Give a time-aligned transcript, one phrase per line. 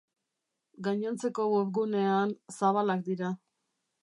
[0.87, 3.35] Gainontzeko webgunean zabalak dira.